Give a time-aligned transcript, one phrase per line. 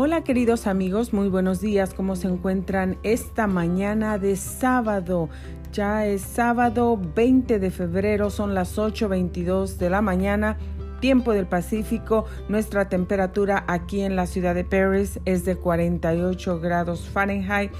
[0.00, 1.92] Hola queridos amigos, muy buenos días.
[1.92, 5.28] ¿Cómo se encuentran esta mañana de sábado?
[5.72, 10.56] Ya es sábado 20 de febrero, son las 8.22 de la mañana,
[11.00, 12.26] tiempo del Pacífico.
[12.48, 17.72] Nuestra temperatura aquí en la ciudad de Paris es de 48 grados Fahrenheit.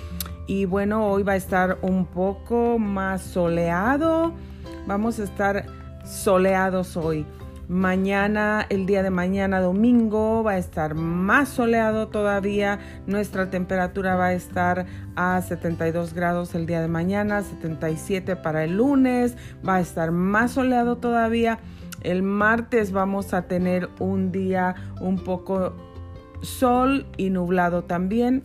[0.48, 4.32] Y bueno, hoy va a estar un poco más soleado.
[4.88, 5.66] Vamos a estar
[6.04, 7.24] soleados hoy.
[7.68, 12.78] Mañana, el día de mañana domingo, va a estar más soleado todavía.
[13.06, 14.86] Nuestra temperatura va a estar
[15.16, 19.36] a 72 grados el día de mañana, 77 para el lunes.
[19.66, 21.58] Va a estar más soleado todavía.
[22.02, 25.74] El martes vamos a tener un día un poco
[26.40, 28.44] sol y nublado también.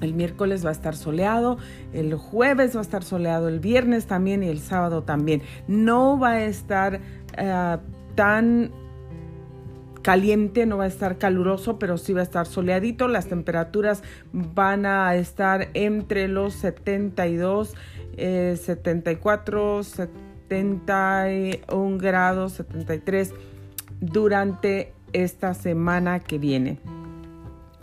[0.00, 1.58] El miércoles va a estar soleado,
[1.92, 5.42] el jueves va a estar soleado, el viernes también y el sábado también.
[5.66, 7.00] No va a estar
[7.36, 8.72] uh, tan
[10.02, 13.06] caliente, no va a estar caluroso, pero sí va a estar soleadito.
[13.06, 14.02] Las temperaturas
[14.32, 17.76] van a estar entre los 72,
[18.16, 23.34] eh, 74, 71 grados, 73
[24.00, 26.80] durante esta semana que viene.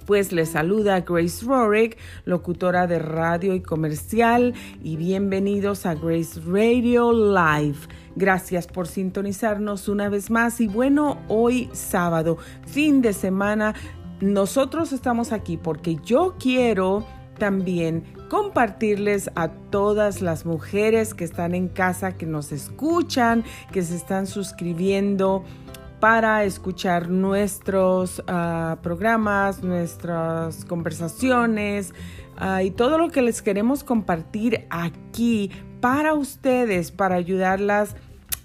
[0.05, 4.53] Pues les saluda Grace Rorick, locutora de radio y comercial,
[4.83, 7.79] y bienvenidos a Grace Radio Live.
[8.15, 13.73] Gracias por sintonizarnos una vez más y bueno, hoy sábado, fin de semana,
[14.21, 17.03] nosotros estamos aquí porque yo quiero
[17.39, 23.95] también compartirles a todas las mujeres que están en casa, que nos escuchan, que se
[23.95, 25.43] están suscribiendo
[25.99, 31.93] para escuchar nuestros uh, programas, nuestras conversaciones
[32.39, 35.51] uh, y todo lo que les queremos compartir aquí
[35.81, 37.95] para ustedes, para ayudarlas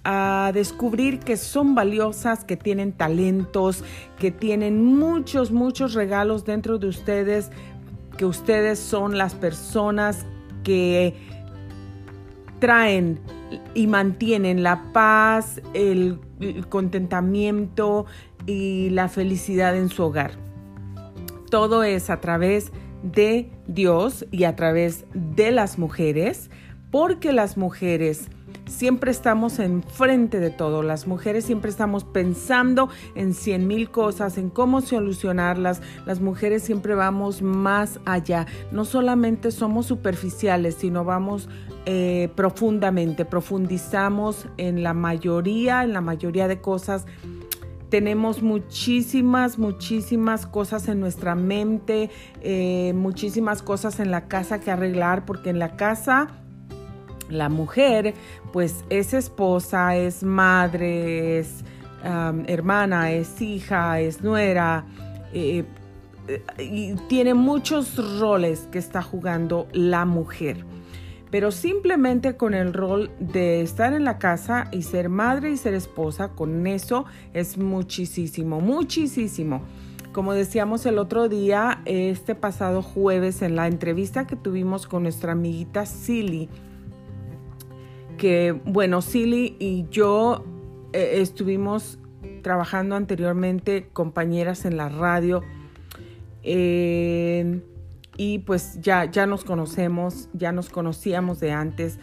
[0.04, 3.84] a descubrir que son valiosas, que tienen talentos,
[4.18, 7.50] que tienen muchos, muchos regalos dentro de ustedes,
[8.16, 10.24] que ustedes son las personas
[10.64, 11.14] que
[12.60, 13.20] traen
[13.74, 16.18] y mantienen la paz, el
[16.68, 18.06] contentamiento
[18.46, 20.32] y la felicidad en su hogar.
[21.50, 26.50] Todo es a través de Dios y a través de las mujeres,
[26.90, 28.28] porque las mujeres
[28.70, 30.82] siempre estamos enfrente de todo.
[30.82, 35.82] Las mujeres siempre estamos pensando en cien mil cosas, en cómo solucionarlas.
[36.06, 38.46] Las mujeres siempre vamos más allá.
[38.72, 41.48] No solamente somos superficiales, sino vamos
[41.86, 43.24] eh, profundamente.
[43.24, 47.06] Profundizamos en la mayoría, en la mayoría de cosas.
[47.90, 52.08] Tenemos muchísimas, muchísimas cosas en nuestra mente,
[52.40, 56.28] eh, muchísimas cosas en la casa que arreglar, porque en la casa
[57.30, 58.14] la mujer
[58.52, 61.64] pues es esposa, es madre, es
[62.46, 64.84] hermana, es hija, es nuera.
[65.32, 65.64] Eh,
[66.58, 70.64] y tiene muchos roles que está jugando la mujer.
[71.30, 75.74] Pero simplemente con el rol de estar en la casa y ser madre y ser
[75.74, 79.62] esposa, con eso es muchísimo, muchísimo.
[80.12, 85.32] Como decíamos el otro día, este pasado jueves en la entrevista que tuvimos con nuestra
[85.32, 86.48] amiguita Silly,
[88.20, 90.44] que, bueno, Silly y yo
[90.92, 91.98] eh, estuvimos
[92.42, 95.42] trabajando anteriormente compañeras en la radio
[96.42, 101.98] y pues ya, ya nos conocemos, ya nos conocíamos de antes.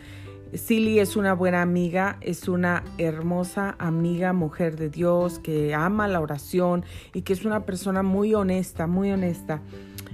[0.53, 6.19] Silly es una buena amiga, es una hermosa amiga, mujer de Dios, que ama la
[6.19, 6.83] oración
[7.13, 9.61] y que es una persona muy honesta, muy honesta.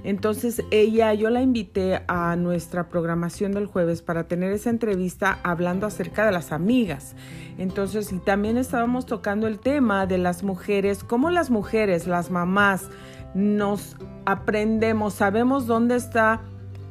[0.03, 5.88] Entonces ella, yo la invité a nuestra programación del jueves para tener esa entrevista hablando
[5.88, 7.16] acerca de las amigas.
[7.58, 12.90] Entonces, y también estábamos tocando el tema de las mujeres, cómo las mujeres, las mamás,
[13.34, 16.42] nos aprendemos, sabemos dónde está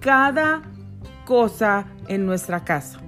[0.00, 0.62] cada
[1.26, 3.00] cosa en nuestra casa.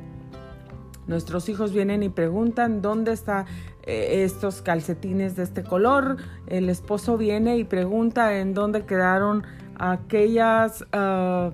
[1.06, 3.46] Nuestros hijos vienen y preguntan dónde están
[3.82, 6.16] eh, estos calcetines de este color.
[6.46, 9.44] El esposo viene y pregunta en dónde quedaron
[9.78, 11.50] aquellas, ah,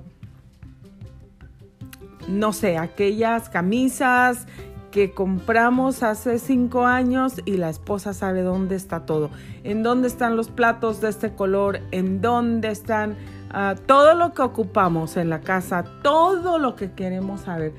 [2.28, 4.46] no sé, aquellas camisas
[4.90, 9.31] que compramos hace cinco años y la esposa sabe dónde está todo,
[9.62, 13.17] en dónde están los platos de este color, en dónde están
[13.50, 17.73] ah, todo lo que ocupamos en la casa, todo lo que queremos saber,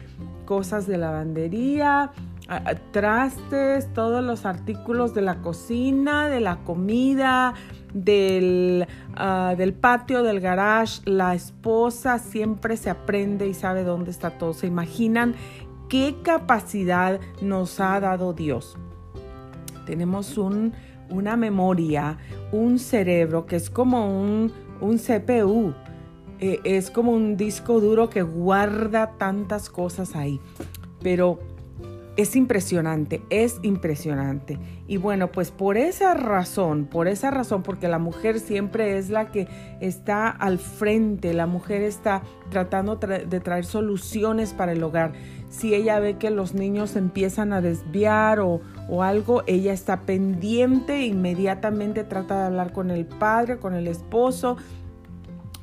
[0.46, 2.12] cosas de lavandería,
[2.48, 7.54] ah, trastes, todos los artículos de la cocina, de la comida,
[7.94, 14.38] del, ah, del patio, del garage, la esposa siempre se aprende y sabe dónde está
[14.38, 14.54] todo.
[14.54, 15.36] ¿Se imaginan
[15.90, 18.78] qué capacidad nos ha dado Dios?
[19.86, 20.74] Tenemos un,
[21.10, 22.18] una memoria,
[22.52, 25.74] un cerebro que es como un, un CPU.
[26.40, 30.40] Eh, es como un disco duro que guarda tantas cosas ahí.
[31.04, 31.40] Pero
[32.22, 34.60] es impresionante, es impresionante.
[34.88, 39.32] Y bueno, pues por esa razón, por esa razón, porque la mujer siempre es la
[39.32, 39.48] que
[39.80, 45.14] está al frente, la mujer está tratando de traer soluciones para el hogar.
[45.50, 51.06] Si ella ve que los niños empiezan a desviar o, o algo, ella está pendiente,
[51.06, 54.58] inmediatamente trata de hablar con el padre, con el esposo,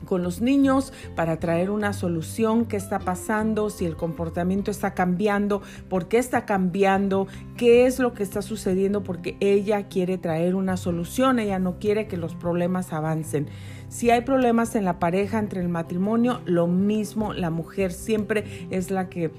[0.09, 5.61] con los niños para traer una solución, qué está pasando, si el comportamiento está cambiando,
[5.91, 7.27] por qué está cambiando,
[7.59, 12.07] qué es lo que está sucediendo, porque ella quiere traer una solución, ella no quiere
[12.07, 13.49] que los problemas avancen.
[13.91, 18.91] Si hay problemas en la pareja, entre el matrimonio, lo mismo, la mujer siempre es
[18.91, 19.31] la que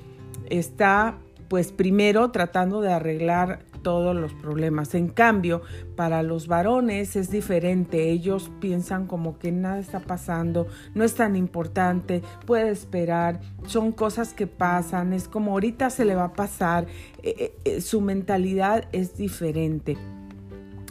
[0.52, 1.18] está
[1.48, 4.96] pues primero tratando de arreglar todos los problemas.
[4.96, 5.62] En cambio,
[5.96, 8.10] para los varones es diferente.
[8.10, 14.34] Ellos piensan como que nada está pasando, no es tan importante, puede esperar, son cosas
[14.34, 16.88] que pasan, es como ahorita se le va a pasar.
[17.24, 19.98] Eh, eh, eh, su mentalidad es diferente.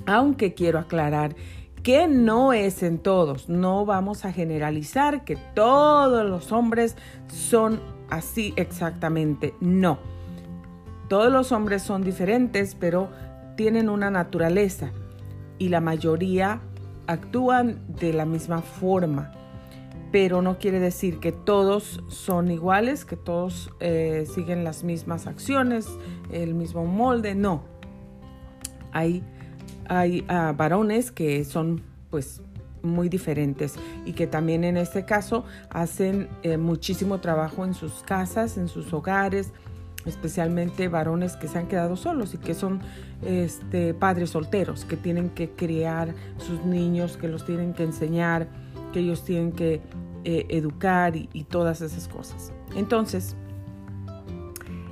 [0.06, 1.36] Aunque quiero aclarar
[1.82, 6.96] que no es en todos, no vamos a generalizar que todos los hombres
[7.28, 7.80] son
[8.10, 10.17] así exactamente, no
[11.08, 13.10] todos los hombres son diferentes, pero
[13.56, 14.92] tienen una naturaleza
[15.58, 16.60] y la mayoría
[17.06, 19.32] actúan de la misma forma.
[20.12, 25.86] Pero no quiere decir que todos son iguales, que todos eh, siguen las mismas acciones,
[26.30, 27.62] el mismo molde, no.
[28.92, 29.22] Hay,
[29.88, 32.40] hay ah, varones que son pues
[32.82, 33.74] muy diferentes
[34.06, 38.92] y que también en este caso hacen eh, muchísimo trabajo en sus casas, en sus
[38.92, 39.52] hogares,
[40.08, 42.80] especialmente varones que se han quedado solos y que son
[43.24, 48.48] este, padres solteros, que tienen que criar sus niños, que los tienen que enseñar,
[48.92, 49.80] que ellos tienen que
[50.24, 52.52] eh, educar y, y, todas esas cosas.
[52.74, 53.36] Entonces,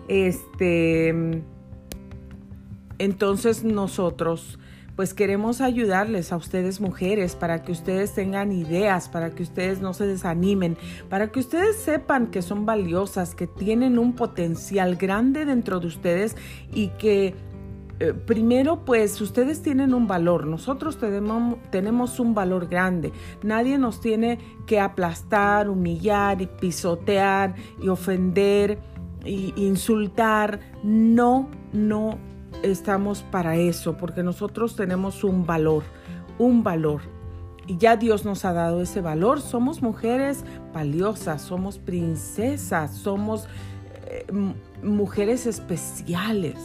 [0.08, 1.42] este,
[2.98, 4.58] entonces nosotros
[4.96, 9.92] pues queremos ayudarles a ustedes mujeres para que ustedes tengan ideas, para que ustedes no
[9.92, 10.76] se desanimen,
[11.10, 16.34] para que ustedes sepan que son valiosas, que tienen un potencial grande dentro de ustedes
[16.72, 17.34] y que
[17.98, 23.12] eh, primero, pues ustedes tienen un valor, nosotros tenemos, un valor grande.
[23.42, 28.78] Nadie nos tiene que aplastar, humillar y pisotear y ofender
[29.24, 30.60] y insultar.
[30.82, 32.18] No, no
[32.70, 35.82] estamos para eso, porque nosotros tenemos un valor,
[36.38, 37.02] un valor.
[37.66, 39.40] Y ya Dios nos ha dado ese valor.
[39.40, 43.48] Somos mujeres valiosas, somos princesas, somos
[44.06, 44.26] eh,
[44.82, 46.56] mujeres especiales.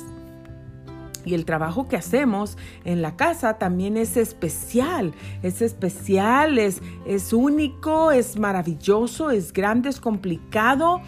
[1.25, 5.13] Y el trabajo que hacemos en la casa también es especial,
[5.44, 11.01] es especial, es, es único, es maravilloso, es grande, es complicado,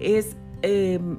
[0.00, 0.36] es...
[0.62, 1.18] Em,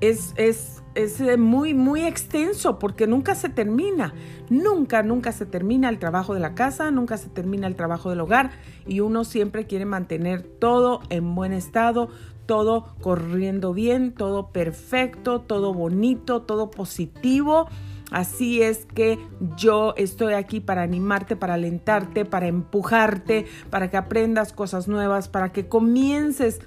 [0.00, 4.14] es, es, es, muy, muy extenso porque nunca se termina.
[4.48, 8.20] Nunca, nunca se termina el trabajo de la casa, nunca se termina el trabajo del
[8.20, 8.50] hogar
[8.86, 12.08] y uno siempre quiere mantener todo en buen estado,
[12.46, 17.68] todo corriendo bien, todo perfecto, todo bonito, todo positivo.
[18.10, 19.20] Así es que
[19.56, 25.52] yo estoy aquí para animarte, para alentarte, para empujarte, para que aprendas cosas nuevas, para
[25.52, 26.60] que comiences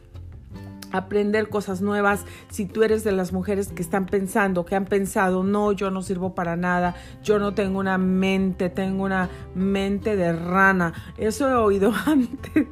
[0.94, 5.44] aprender cosas nuevas, si tú eres de las mujeres que están pensando, que han pensado,
[5.44, 10.32] no, yo no sirvo para nada, yo no tengo una mente, tengo una mente de
[10.32, 12.68] rana, eso he oído antes.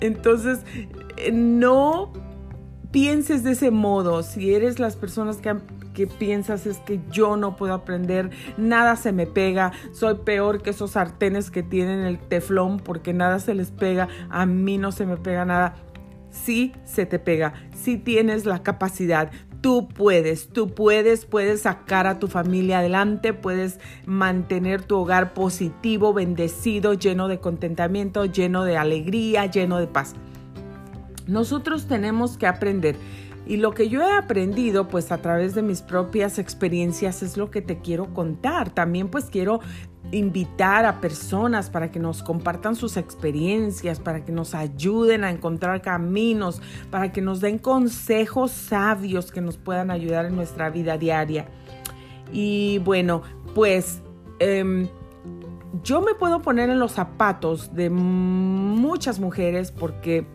[0.00, 0.60] Entonces,
[1.16, 2.12] eh, no
[2.90, 5.54] pienses de ese modo, si eres las personas que
[5.94, 10.70] que piensas es que yo no puedo aprender, nada se me pega, soy peor que
[10.70, 15.06] esos sartenes que tienen el teflón porque nada se les pega, a mí no se
[15.06, 15.76] me pega nada
[16.34, 19.30] sí se te pega, si tienes la capacidad.
[19.60, 26.12] Tú puedes, tú puedes, puedes sacar a tu familia adelante, puedes mantener tu hogar positivo,
[26.12, 30.14] bendecido, lleno de contentamiento, lleno de alegría, lleno de paz.
[31.26, 32.96] Nosotros tenemos que aprender.
[33.46, 37.50] Y lo que yo he aprendido, pues a través de mis propias experiencias, es lo
[37.50, 38.70] que te quiero contar.
[38.70, 39.60] También pues quiero
[40.12, 45.82] invitar a personas para que nos compartan sus experiencias, para que nos ayuden a encontrar
[45.82, 51.48] caminos, para que nos den consejos sabios que nos puedan ayudar en nuestra vida diaria.
[52.32, 53.22] Y bueno,
[53.54, 54.02] pues
[54.38, 54.88] em,
[55.82, 60.26] yo me puedo poner en los zapatos de muchas mujeres porque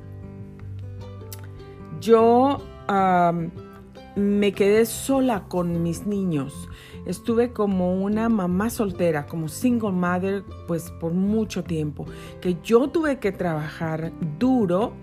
[2.01, 2.61] yo
[4.15, 6.69] me quedé sola con mis niños.
[7.05, 12.05] Estuve como una mamá soltera, como single mother, pues por mucho tiempo,
[12.41, 14.93] que yo tuve que trabajar duro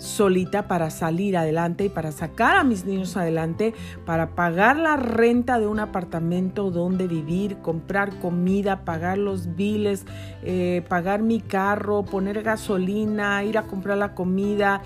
[0.00, 3.74] solita para salir adelante y para sacar a mis niños adelante,
[4.06, 10.06] para pagar la renta de un apartamento donde vivir, comprar comida, pagar los biles,
[10.42, 14.82] eh, pagar mi carro, poner gasolina, ir a comprar la comida,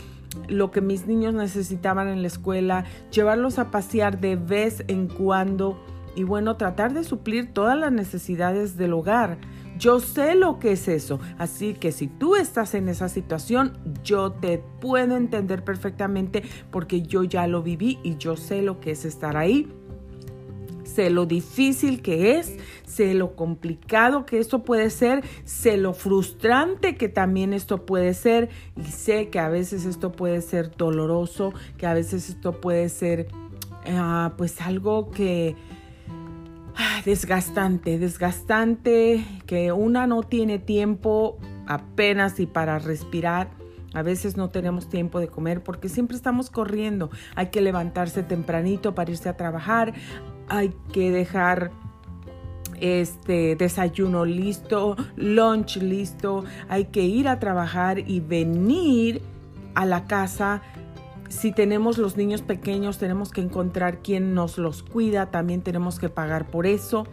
[0.49, 5.79] lo que mis niños necesitaban en la escuela, llevarlos a pasear de vez en cuando
[6.17, 9.39] y bueno, tratar de suplir todas las necesidades del hogar.
[9.79, 14.31] Yo sé lo que es eso, así que si tú estás en esa situación, yo
[14.31, 19.05] te puedo entender perfectamente porque yo ya lo viví y yo sé lo que es
[19.05, 19.69] estar ahí.
[20.85, 22.57] Sé lo difícil que es,
[22.87, 28.51] sé lo complicado que esto puede ser, sé lo frustrante que también esto puede ser
[28.77, 33.27] y sé que a veces esto puede ser doloroso, que a veces esto puede ser
[33.87, 35.57] ah, pues algo que
[37.05, 43.51] desgastante, desgastante, que una no tiene tiempo apenas y para respirar.
[43.95, 47.11] A veces no tenemos tiempo de comer porque siempre estamos corriendo.
[47.37, 49.95] Hay que levantarse tempranito para irse a trabajar.
[50.49, 51.71] Hay que dejar
[52.81, 56.45] este desayuno listo, lunch listo.
[56.69, 59.23] Hay que ir a trabajar y venir
[59.75, 60.63] a la casa
[61.29, 66.09] si tenemos los niños pequeños, tenemos que encontrar quien nos los cuida, también tenemos que
[66.09, 67.07] pagar por eso.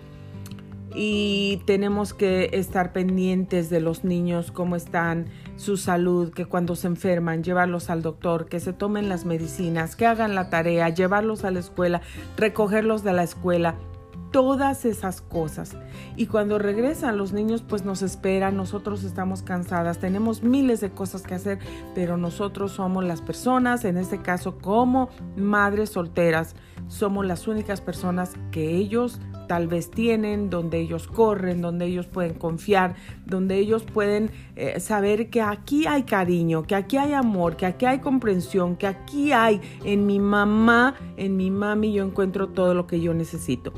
[0.93, 6.87] Y tenemos que estar pendientes de los niños, cómo están, su salud, que cuando se
[6.87, 11.51] enferman, llevarlos al doctor, que se tomen las medicinas, que hagan la tarea, llevarlos a
[11.51, 12.01] la escuela,
[12.35, 13.75] recogerlos de la escuela
[14.31, 15.75] todas esas cosas.
[16.15, 21.21] Y cuando regresan los niños, pues nos esperan, nosotros estamos cansadas, tenemos miles de cosas
[21.21, 21.59] que hacer,
[21.93, 26.55] pero nosotros somos las personas, en este caso como madres solteras,
[26.87, 32.35] somos las únicas personas que ellos tal vez tienen, donde ellos corren, donde ellos pueden
[32.35, 32.95] confiar,
[33.25, 37.85] donde ellos pueden eh, saber que aquí hay cariño, que aquí hay amor, que aquí
[37.85, 42.87] hay comprensión, que aquí hay en mi mamá, en mi mami yo encuentro todo lo
[42.87, 43.73] que yo necesito.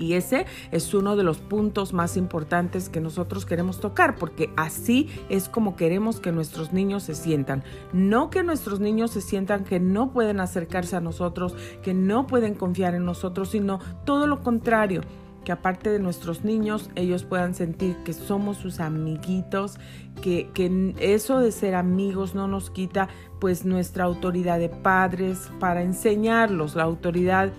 [0.00, 5.10] Y ese es uno de los puntos más importantes que nosotros queremos tocar, porque así
[5.28, 7.62] es como queremos que nuestros niños se sientan.
[7.92, 12.54] No que nuestros niños se sientan que no pueden acercarse a nosotros, que no pueden
[12.54, 15.02] confiar en nosotros, sino todo lo contrario
[15.44, 19.78] que aparte de nuestros niños, ellos puedan sentir que somos sus amiguitos,
[20.22, 23.08] que, que, eso de ser amigos no nos quita
[23.40, 27.52] pues nuestra autoridad de padres para enseñarlos, la autoridad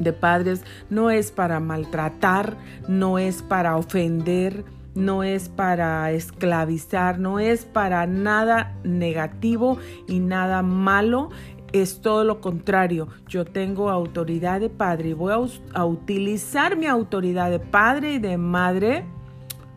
[0.00, 2.56] de padres no es para maltratar,
[2.88, 4.64] no es para ofender,
[4.94, 9.78] no es para esclavizar, no es para nada negativo
[10.08, 11.30] y nada malo.
[11.72, 13.06] Es todo lo contrario.
[13.28, 15.32] Yo tengo autoridad de padre y voy
[15.72, 19.04] a, utilizar mi autoridad de padre y de madre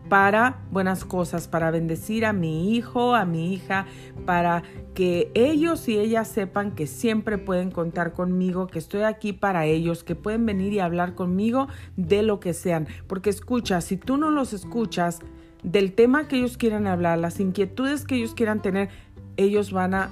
[0.08, 3.86] para buenas cosas, para bendecir a mi hijo, a mi hija,
[4.26, 4.62] para
[4.94, 10.04] que ellos y ellas sepan que siempre pueden contar conmigo, que estoy aquí para ellos,
[10.04, 12.86] que pueden venir y hablar conmigo de lo que sean.
[13.06, 15.20] Porque escucha, si tú no los escuchas
[15.62, 18.90] del tema que ellos quieran hablar, las inquietudes que ellos quieran tener,
[19.36, 20.10] ellos van a,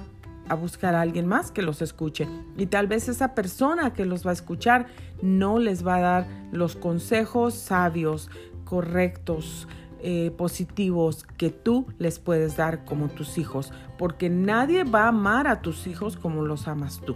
[0.49, 2.27] a buscar a alguien más que los escuche.
[2.57, 4.87] Y tal vez esa persona que los va a escuchar
[5.21, 8.29] no les va a dar los consejos sabios,
[8.65, 9.67] correctos,
[10.05, 15.47] eh, positivos que tú les puedes dar como tus hijos, porque nadie va a amar
[15.47, 17.15] a tus hijos como los amas tú.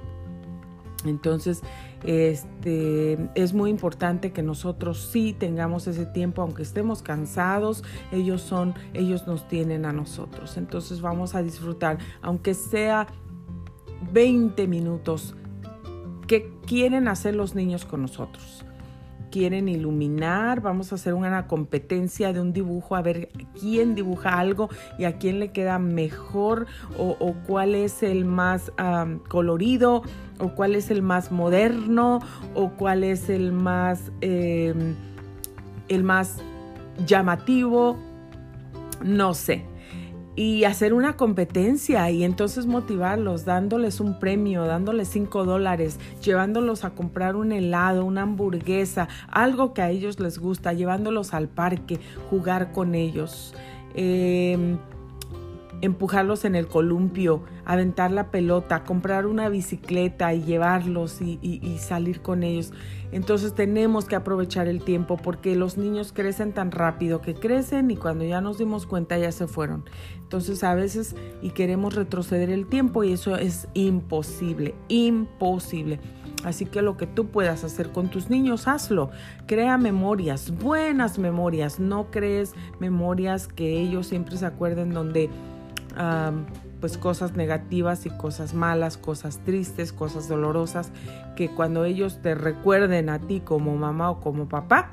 [1.05, 1.63] Entonces,
[2.03, 8.73] este, es muy importante que nosotros sí tengamos ese tiempo, aunque estemos cansados, ellos son,
[8.93, 10.55] ellos nos tienen a nosotros.
[10.55, 13.07] Entonces vamos a disfrutar, aunque sea
[14.13, 15.35] 20 minutos,
[16.25, 18.63] que quieren hacer los niños con nosotros
[19.37, 24.67] quieren iluminar, vamos a hacer una competencia de un dibujo, a ver quién dibuja algo
[24.97, 26.65] y a quién le queda mejor
[26.97, 28.71] o, cuál es el más
[29.27, 30.01] colorido
[30.39, 32.17] o cuál es el más moderno
[32.55, 34.95] o cuál es el más, em,
[35.87, 36.39] el más
[37.05, 37.95] llamativo,
[39.03, 39.65] no sé
[40.37, 46.91] y hacer una competencia y entonces motivarlos, dándoles un premio, dándoles cinco dólares, llevándolos a
[46.91, 52.71] comprar un helado, una hamburguesa, algo que a ellos les gusta, llevándolos al parque, jugar
[52.71, 53.55] con ellos.
[53.95, 54.77] Em,
[55.81, 62.43] empujarlos en el columpio, aventar la pelota, comprar una bicicleta y llevarlos y, salir con
[62.43, 62.73] ellos.
[63.11, 67.95] Entonces tenemos que aprovechar el tiempo porque los niños crecen tan rápido que crecen y
[67.95, 69.85] cuando ya nos dimos cuenta ya se fueron.
[70.21, 75.99] Entonces a veces y queremos retroceder el tiempo y eso es imposible, imposible.
[76.43, 79.09] Así que lo que tú puedas hacer con tus niños, hazlo.
[79.47, 81.79] Crea memorias, buenas memorias.
[81.79, 85.29] No crees memorias que ellos siempre se acuerden donde
[86.79, 90.91] pues cosas negativas y cosas malas, cosas tristes, cosas dolorosas,
[91.35, 94.91] que cuando ellos te recuerden a ti como mamá o como papá,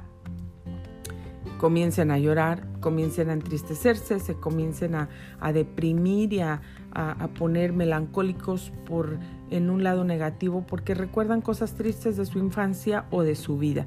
[1.59, 5.09] comiencen a llorar, comiencen a entristecerse, se comiencen a,
[5.53, 9.19] deprimir y a, a, poner melancólicos por
[9.51, 13.87] en un lado negativo porque recuerdan cosas tristes de su infancia o de su vida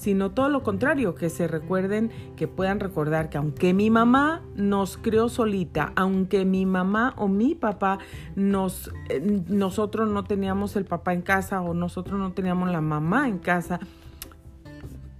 [0.00, 4.96] sino todo lo contrario, que se recuerden, que puedan recordar que aunque mi mamá nos
[4.96, 7.98] crió solita, aunque mi mamá o mi papá
[8.34, 13.28] nos, eh, nosotros no teníamos el papá en casa o nosotros no teníamos la mamá
[13.28, 13.78] en casa,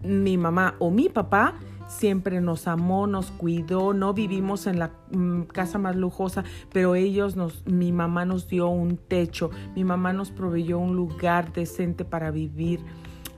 [0.02, 1.56] mi mamá o mi papá
[1.86, 7.36] siempre nos amó, nos cuidó, no vivimos en la mm, casa más lujosa, pero ellos
[7.36, 12.30] nos, mi mamá nos dio un techo, mi mamá nos proveyó un lugar decente para
[12.30, 12.80] vivir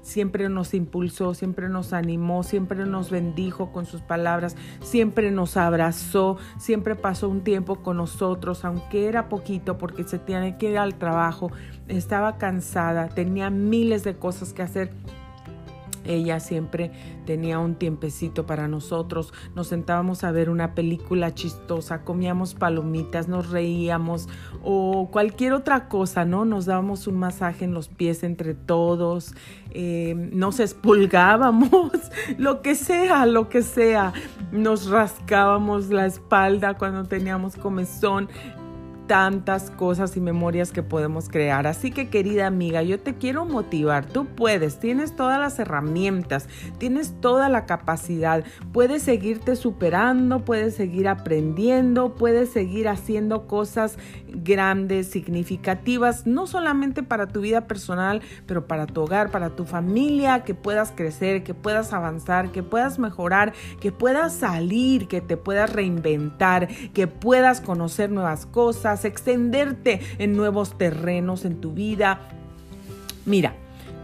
[0.02, 6.36] siempre nos impulsó, siempre nos animó, siempre nos bendijo con sus palabras, siempre nos abrazó,
[6.58, 10.96] siempre pasó un tiempo con nosotros, aunque era poquito porque se tiene que ir al
[10.96, 11.50] trabajo,
[11.88, 14.90] estaba cansada, tenía miles de cosas que hacer
[16.04, 16.90] ella siempre
[17.26, 23.50] tenía un tiempecito para nosotros, nos sentábamos a ver una película chistosa, comíamos palomitas, nos
[23.50, 24.28] reíamos
[24.62, 26.44] o cualquier otra cosa, ¿no?
[26.44, 29.34] Nos dábamos un masaje en los pies entre todos,
[29.70, 31.70] eh, nos espulgábamos,
[32.38, 34.12] lo que sea, lo que sea,
[34.50, 38.28] nos rascábamos la espalda cuando teníamos comezón,
[39.06, 41.66] tantas cosas y memorias que podemos crear.
[41.66, 44.06] Así que querida amiga, yo te quiero motivar.
[44.06, 48.44] Tú puedes, tienes todas las herramientas, tienes toda la capacidad.
[48.72, 53.98] Puedes seguirte superando, puedes seguir aprendiendo, puedes seguir haciendo cosas
[54.34, 60.44] grandes, significativas, no solamente para tu vida personal, pero para tu hogar, para tu familia,
[60.44, 65.72] que puedas crecer, que puedas avanzar, que puedas mejorar, que puedas salir, que te puedas
[65.72, 72.20] reinventar, que puedas conocer nuevas cosas extenderte en nuevos terrenos en tu vida.
[73.26, 73.54] Mira,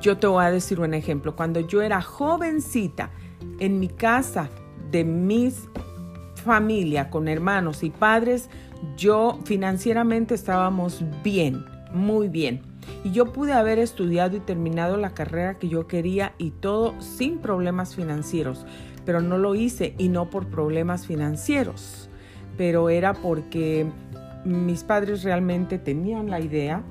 [0.00, 1.34] yo te voy a decir un ejemplo.
[1.34, 3.10] Cuando yo era jovencita,
[3.60, 4.48] en mi casa
[4.90, 5.68] de mis
[6.38, 8.48] familia, con hermanos y padres,
[8.96, 12.62] yo financieramente estábamos bien, muy bien.
[13.04, 17.38] Y yo pude haber estudiado y terminado la carrera que yo quería y todo sin
[17.38, 18.66] problemas financieros,
[19.04, 22.08] pero no lo hice y no por problemas financieros,
[22.56, 23.86] pero era porque
[24.44, 26.82] mis padres realmente tenían la idea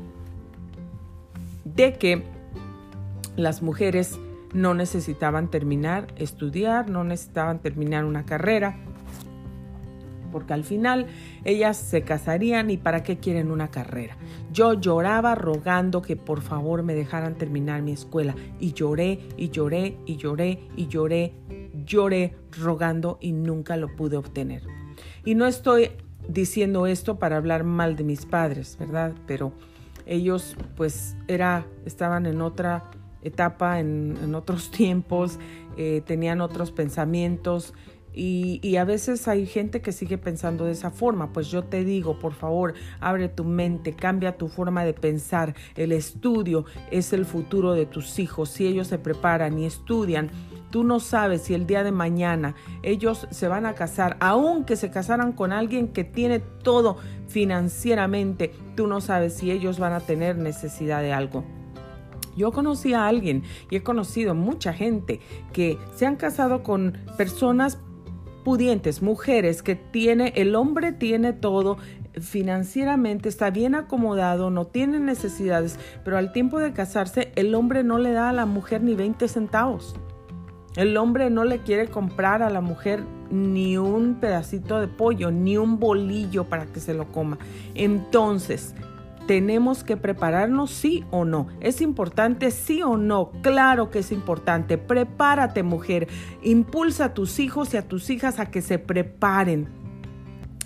[1.63, 2.23] de que
[3.36, 4.17] las mujeres
[4.54, 8.78] no necesitaban terminar, estudiar, no necesitaban terminar una carrera,
[10.32, 11.08] porque al final
[11.46, 14.18] ellas se casarían y para qué quieren una carrera.
[14.52, 19.98] Yo lloraba rogando que por favor me dejaran terminar mi escuela y lloré y lloré
[20.06, 21.34] y lloré y lloré,
[21.86, 24.63] lloré rogando y nunca lo pude obtener.
[25.26, 25.92] Y no estoy
[26.28, 29.13] diciendo esto para hablar mal de mis padres, ¿verdad?
[29.26, 29.54] Pero
[30.06, 32.90] ellos pues era, estaban en otra
[33.22, 35.40] etapa, en, otros tiempos,
[35.78, 37.74] eh, tenían otros pensamientos
[38.18, 41.32] y, a veces hay gente que sigue pensando de esa forma.
[41.34, 45.56] Pues yo te digo, por favor, abre tu mente, cambia tu forma de pensar.
[45.76, 48.50] El estudio es el futuro de tus hijos.
[48.50, 50.32] Si ellos se preparan y estudian,
[50.70, 52.54] Tú no sabes si el día de mañana
[52.84, 56.98] ellos se van a casar, aunque se casaran con alguien que tiene todo
[57.30, 61.46] financieramente, tú no sabes si ellos van a tener necesidad de algo.
[62.36, 65.22] Yo conocí a alguien y he conocido mucha gente
[65.54, 67.80] que se han casado con personas
[68.48, 71.78] pudientes, mujeres que tiene, el hombre tiene todo,
[72.14, 77.98] financieramente está bien acomodado, no tiene necesidades, pero al tiempo de casarse el hombre no
[77.98, 79.98] le da a la mujer ni 20 centavos.
[80.78, 85.58] El hombre no le quiere comprar a la mujer ni un pedacito de pollo, ni
[85.58, 87.38] un bolillo para que se lo coma.
[87.76, 88.76] Entonces,
[89.28, 91.48] tenemos que prepararnos sí o no.
[91.60, 93.32] ¿Es importante sí o no?
[93.44, 94.78] Claro que es importante.
[94.78, 96.08] Prepárate mujer.
[96.42, 99.68] Impulsa a tus hijos y a tus hijas a que se preparen.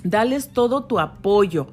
[0.04, 1.68] Dales todo tu apoyo.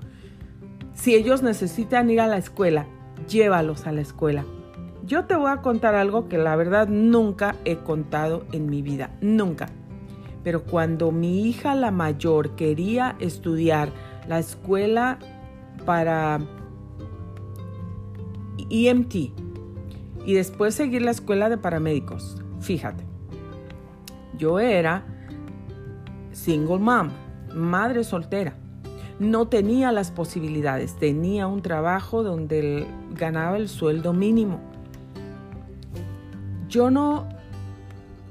[0.95, 2.87] Si ellos necesitan ir a la escuela,
[3.29, 4.45] llévalos a la escuela.
[5.05, 9.11] Yo te voy a contar algo que la verdad nunca he contado en mi vida,
[9.21, 9.69] nunca.
[10.43, 13.91] Pero cuando mi hija la mayor quería estudiar
[14.27, 15.19] la escuela
[15.87, 16.41] para
[18.71, 19.15] EMT
[20.25, 22.37] y después seguir la escuela de paramédicos.
[22.61, 23.05] Fíjate,
[24.37, 25.05] yo era
[26.33, 27.11] single mom,
[27.55, 28.55] madre soltera.
[29.19, 34.61] No tenía las posibilidades, tenía un trabajo donde ganaba el sueldo mínimo.
[36.69, 37.27] Yo no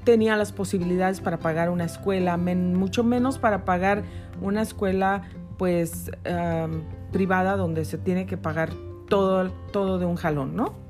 [0.04, 4.04] tenía las posibilidades para pagar una escuela, mucho menos para pagar
[4.40, 5.22] una escuela
[5.58, 6.10] pues
[7.12, 8.70] privada donde se tiene que pagar
[9.08, 10.88] todo, todo de un jalón, ¿no?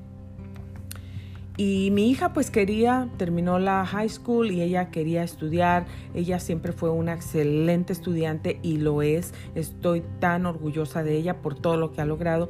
[1.59, 5.87] Y mi hija pues quería, terminó la high school y ella quería estudiar.
[6.13, 9.33] Ella siempre fue una excelente estudiante y lo es.
[9.55, 12.49] Estoy tan orgullosa de ella por todo lo que ha logrado.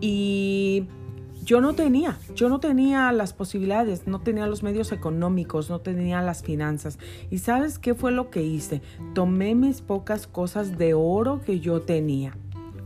[0.00, 0.88] Y
[1.44, 6.20] yo no tenía, yo no tenía las posibilidades, no tenía los medios económicos, no tenía
[6.20, 6.98] las finanzas.
[7.30, 8.82] ¿Y sabes qué fue lo que hice?
[9.14, 12.36] Tomé mis pocas cosas de oro que yo tenía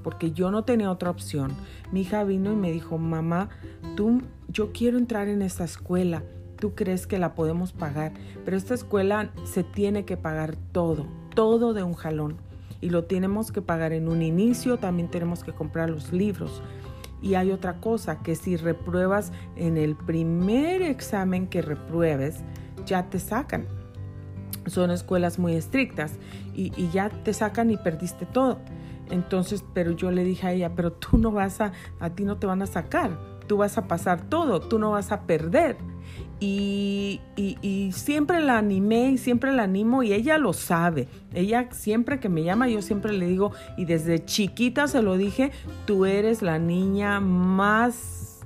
[0.04, 1.52] porque yo no tenía otra opción.
[1.90, 3.48] Mi hija vino y me dijo, mamá,
[3.96, 6.22] tú, yo quiero entrar en esta escuela.
[6.60, 8.12] Tú crees que la podemos pagar,
[8.44, 12.36] pero esta escuela se tiene que pagar todo, todo de un jalón.
[12.80, 16.62] Y lo tenemos que pagar en un inicio, también tenemos que comprar los libros.
[17.22, 22.44] Y hay otra cosa, que si repruebas en el primer examen que repruebes,
[22.84, 23.66] ya te sacan.
[24.66, 26.12] Son escuelas muy estrictas
[26.54, 28.58] y, y ya te sacan y perdiste todo.
[29.10, 32.36] Entonces, pero yo le dije a ella, pero tú no vas a, a ti no
[32.38, 35.76] te van a sacar, tú vas a pasar todo, tú no vas a perder.
[36.40, 41.08] Y, y, siempre la animé y siempre la animo y ella lo sabe.
[41.32, 45.52] Ella siempre que me llama, yo siempre le digo, y desde chiquita se lo dije,
[45.86, 48.40] tú eres la niña más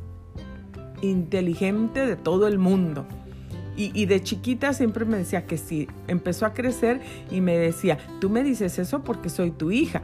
[1.03, 3.05] inteligente de todo el mundo.
[3.77, 5.89] Y, y, de chiquita siempre me decía que sí.
[6.07, 10.03] Empezó a crecer y me decía, tú me dices eso porque soy tu hija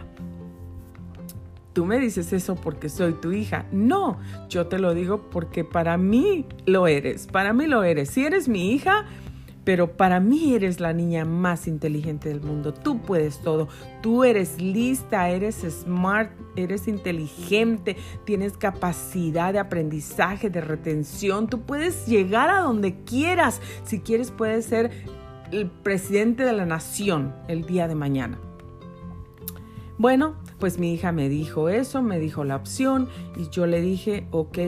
[1.74, 3.66] tú me dices eso porque soy tu hija.
[3.72, 8.10] No, yo te lo digo porque para mí lo eres, para mí lo eres.
[8.10, 9.04] Si eres mi hija,
[9.64, 12.72] pero para mí eres la niña más inteligente del mundo.
[12.72, 13.68] Tú puedes todo.
[14.02, 21.48] Tú eres lista, eres smart, eres inteligente, tienes capacidad de aprendizaje, de retención.
[21.48, 23.60] Tú puedes llegar a donde quieras.
[23.84, 24.90] Si quieres, puedes ser
[25.50, 28.38] el presidente de la nación el día de mañana.
[29.96, 34.26] Bueno, pues mi hija me dijo eso, me dijo la opción y yo le dije,
[34.30, 34.58] ok,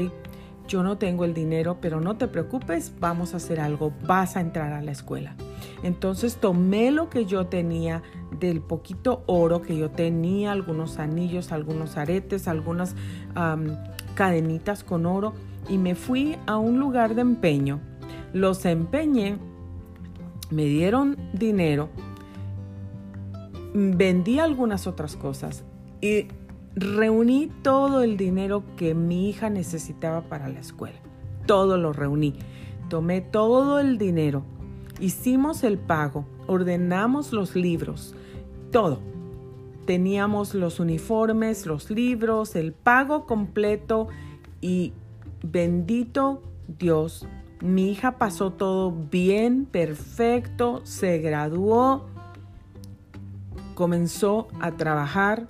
[0.69, 4.41] yo no tengo el dinero, pero no te preocupes, vamos a hacer algo, vas a
[4.41, 5.37] entrar a la escuela.
[5.83, 8.03] Entonces tomé lo que yo tenía
[8.39, 12.97] del poquito oro que yo tenía, algunos anillos, algunos aretes, algunas
[14.15, 15.35] cadenitas con oro
[15.69, 17.81] y me fui a un lugar de empeño.
[18.33, 19.39] Los empeñé,
[20.51, 21.89] me dieron dinero
[23.77, 25.63] vendí algunas otras cosas
[26.01, 26.29] y
[26.75, 30.99] reuní todo el dinero que mi hija necesitaba para la escuela.
[31.47, 32.35] Todo lo reuní.
[32.89, 34.45] Tomé todo el dinero.
[35.01, 36.27] Hicimos el pago.
[36.47, 38.15] Ordenamos los libros.
[38.71, 39.01] Todo.
[39.87, 44.09] Teníamos los uniformes, los libros, el pago completo
[44.61, 44.93] y
[45.43, 46.43] bendito
[46.79, 47.27] Dios.
[47.61, 52.07] Mi hija pasó todo bien, perfecto, se graduó
[53.77, 55.47] comenzó a trabajar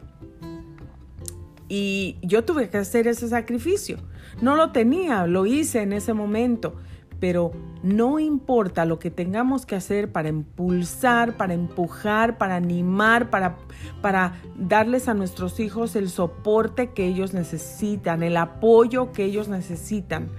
[1.69, 3.99] y yo tuve que hacer ese sacrificio.
[4.41, 6.77] No lo tenía, lo hice en ese momento,
[7.21, 7.53] pero
[7.83, 13.57] no importa lo que tengamos que hacer para impulsar, para empujar, para animar, para,
[14.03, 20.31] para darles a nuestros hijos el soporte que ellos necesitan, el apoyo que ellos necesitan,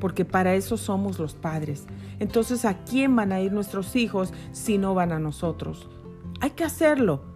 [0.00, 1.86] porque para eso somos los padres.
[2.20, 5.88] Entonces, ¿a quién van a ir nuestros hijos si no van a nosotros?
[6.40, 7.33] Hay que hacerlo.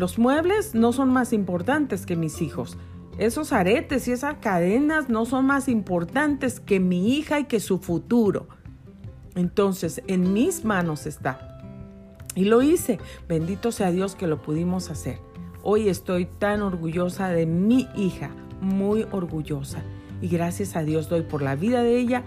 [0.00, 2.78] Los muebles no son más importantes que mis hijos.
[3.18, 7.80] Esos aretes y esas cadenas no son más importantes que mi hija y que su
[7.80, 8.48] futuro.
[9.34, 11.60] Entonces, en mis manos está.
[12.34, 12.98] Y lo hice.
[13.28, 15.18] Bendito sea Dios que lo pudimos hacer.
[15.62, 18.30] Hoy estoy tan orgullosa de mi hija,
[18.62, 19.82] muy orgullosa.
[20.22, 22.24] Y gracias a Dios doy por la vida de ella.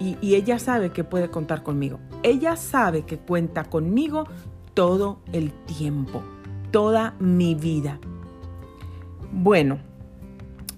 [0.00, 2.00] Y, ella sabe que puede contar conmigo.
[2.22, 4.24] Ella sabe que cuenta conmigo
[4.72, 6.22] todo el tiempo,
[6.70, 7.98] toda mi vida.
[9.32, 9.78] Bueno,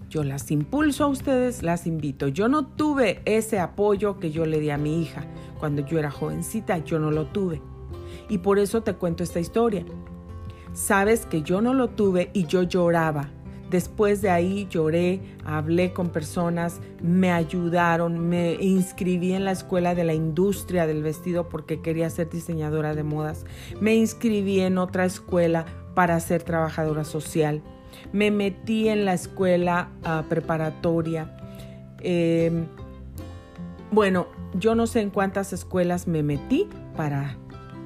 [0.08, 2.28] yo las impulso a ustedes, las invito.
[2.28, 5.24] Yo no tuve ese apoyo que yo le di a mi hija.
[5.58, 7.62] Cuando yo era jovencita, yo no lo tuve.
[8.28, 9.84] Y por eso te cuento esta historia.
[10.72, 13.30] Sabes que yo no lo tuve y yo lloraba.
[13.70, 20.02] Después de ahí lloré, hablé con personas, me ayudaron, me inscribí en la escuela de
[20.02, 23.46] la industria del vestido porque quería ser diseñadora de modas.
[23.80, 25.66] Me inscribí en otra escuela
[26.00, 27.60] para ser trabajadora social.
[28.10, 31.36] Me metí en la escuela ah, preparatoria.
[31.98, 32.64] Em,
[33.90, 37.36] bueno, yo no sé en cuántas escuelas me metí para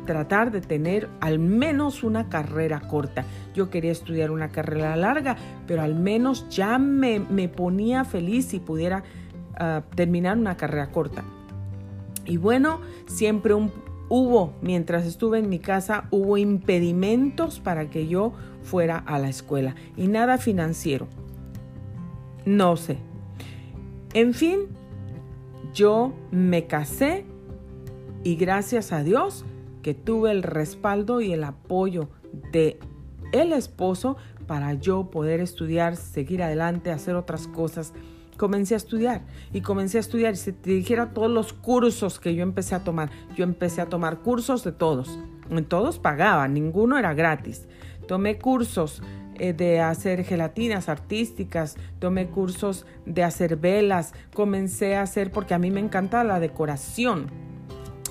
[0.07, 3.25] tratar de tener al menos una carrera corta.
[3.53, 9.03] Yo quería estudiar una carrera larga, pero al menos ya me, ponía feliz si pudiera
[9.57, 11.25] ah, terminar una carrera corta.
[12.27, 13.55] Y bueno, siempre
[14.09, 19.75] hubo, mientras estuve en mi casa, hubo impedimentos para que yo fuera a la escuela
[19.97, 21.07] y nada financiero.
[22.45, 22.99] No sé.
[24.13, 24.61] En fin,
[25.73, 27.25] yo me casé
[28.23, 29.45] y gracias a Dios
[29.83, 32.09] que tuve el respaldo y el apoyo
[32.53, 32.79] de
[33.33, 37.93] el esposo para yo poder estudiar, seguir adelante, hacer otras cosas.
[38.37, 40.35] Comencé a estudiar y comencé a estudiar.
[40.35, 43.87] Y si te dijera todos los cursos que yo empecé a tomar, yo empecé a
[43.87, 45.19] tomar cursos de todos.
[45.69, 47.67] Todos pagaba, ninguno era gratis.
[48.09, 49.03] Tomé cursos
[49.37, 55.59] eh, de hacer gelatinas artísticas, tomé cursos de hacer velas, comencé a hacer porque a
[55.59, 57.31] mí me encanta la decoración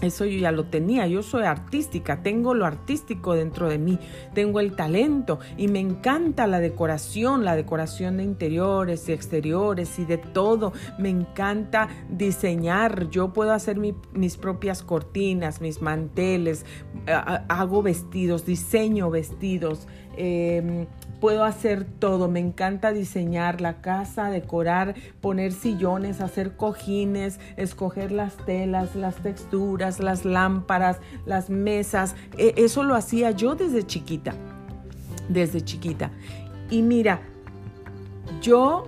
[0.04, 4.00] eso yo ya lo tenía, yo soy artística, tengo lo artístico dentro de mí,
[4.34, 10.06] tengo el talento y me encanta la decoración, la decoración de interiores y exteriores y
[10.06, 10.74] de todo.
[10.98, 16.66] Me encanta diseñar, yo puedo hacer mis propias cortinas, mis manteles,
[17.08, 19.88] hago vestidos, diseño vestidos.
[20.16, 20.86] Em,
[21.24, 28.36] puedo hacer todo, me encanta diseñar la casa, decorar, poner sillones, hacer cojines, escoger las
[28.36, 32.18] telas, las texturas, las lámparas, las mesas.
[32.38, 34.34] E, eso lo hacía yo desde chiquita,
[35.30, 36.12] desde chiquita.
[36.70, 37.22] Y mira,
[38.42, 38.84] yo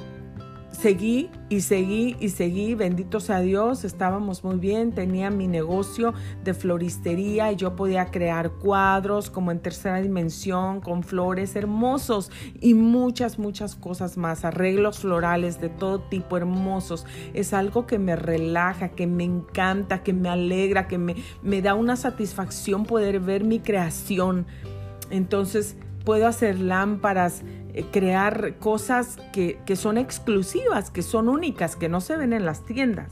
[0.75, 6.53] seguí y seguí y seguí, bendito sea Dios, estábamos muy bien, tenía mi negocio de
[6.53, 13.39] floristería y yo podía crear cuadros como en tercera dimensión, con flores hermosos y muchas,
[13.39, 17.05] muchas cosas más, arreglos florales de todo tipo hermosos.
[17.33, 21.73] Es algo que me relaja, que me encanta, que me alegra, que me, me da
[21.73, 24.45] una satisfacción poder ver mi creación.
[25.09, 27.43] Entonces, puedo hacer lámparas,
[27.83, 32.63] crear cosas que, que son exclusivas, que son únicas, que no se ven en las
[32.63, 33.11] tiendas.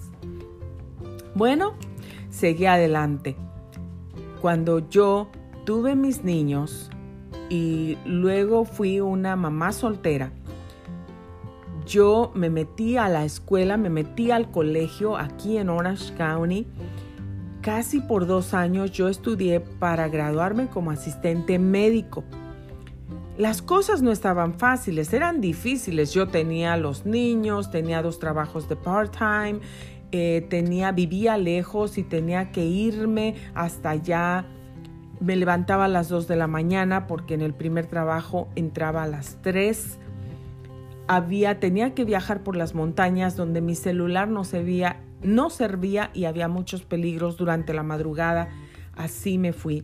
[1.35, 1.73] Bueno,
[2.29, 3.35] seguí adelante.
[4.41, 5.29] Cuando yo
[5.65, 6.89] tuve mis niños
[7.49, 10.31] y luego fui una mamá soltera,
[11.85, 16.67] yo me metí a la escuela, me metí al colegio aquí en Orange County.
[17.61, 22.23] Casi por dos años yo estudié para graduarme como asistente médico.
[23.37, 26.13] Las cosas no estaban fáciles, eran difíciles.
[26.13, 29.59] Yo tenía los niños, tenía dos trabajos de part-time,
[30.11, 34.45] eh, tenía, vivía lejos y tenía que irme hasta allá.
[35.19, 39.07] Me levantaba a las 2 de la mañana porque en el primer trabajo entraba a
[39.07, 39.97] las 3.
[41.07, 46.25] Había, tenía que viajar por las montañas donde mi celular no servía, no servía y
[46.25, 48.49] había muchos peligros durante la madrugada.
[48.95, 49.83] Así me fui.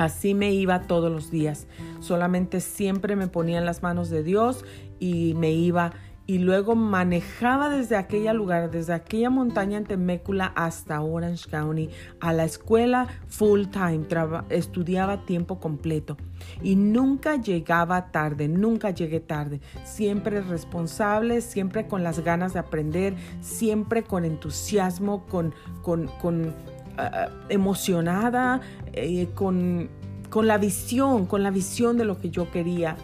[0.00, 1.66] Así me iba todos los días.
[2.00, 4.64] Solamente siempre me ponía en las manos de Dios
[4.98, 5.92] y me iba.
[6.26, 12.32] Y luego manejaba desde aquel lugar, desde aquella montaña en Temécula hasta Orange County a
[12.32, 14.06] la escuela full time,
[14.48, 16.16] estudiaba tiempo completo.
[16.62, 23.16] Y nunca llegaba tarde, nunca llegué tarde, siempre responsable, siempre con las ganas de aprender,
[23.42, 26.54] siempre con entusiasmo, con, con, con
[27.00, 28.60] Ah, emocionada,
[28.92, 29.88] eh, con,
[30.28, 32.96] con la visión, con la visión de lo que yo quería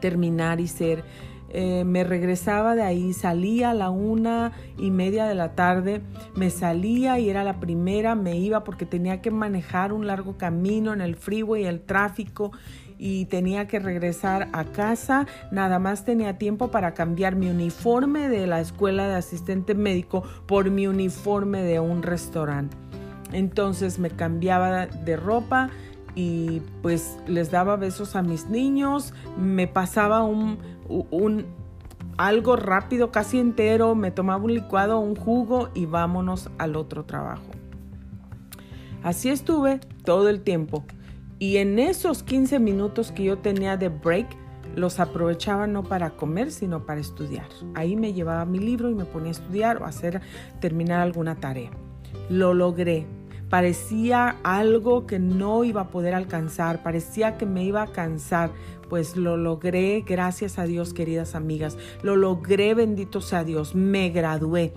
[0.00, 1.04] terminar y ser.
[1.50, 6.02] Eh, me regresaba de ahí, salía a la una y media de la tarde,
[6.34, 10.92] me salía y era la primera, me iba porque tenía que manejar un largo camino
[10.92, 12.52] en el freeway, el tráfico
[12.98, 15.26] y tenía que regresar a casa.
[15.50, 20.70] Nada más tenía tiempo para cambiar mi uniforme de la escuela de asistente médico por
[20.70, 22.87] mi uniforme de un restaurante.
[23.32, 25.70] Entonces me cambiaba de ropa
[26.14, 30.58] y pues les daba besos a mis niños, me pasaba un,
[32.16, 37.44] algo rápido, casi entero, me tomaba un licuado, un jugo y vámonos al otro trabajo.
[39.02, 40.84] Así estuve todo el tiempo.
[41.38, 44.26] Y en esos 15 minutos que yo tenía de break,
[44.74, 47.46] los aprovechaba no para comer, sino para estudiar.
[47.74, 50.20] Ahí me llevaba mi libro y me ponía a estudiar o hacer
[50.60, 51.70] terminar alguna tarea.
[52.28, 53.06] Lo logré,
[53.48, 58.50] parecía algo que no iba a poder alcanzar, parecía que me iba a cansar,
[58.88, 64.72] pues lo logré, gracias a Dios, queridas amigas, lo logré, bendito sea Dios, me gradué.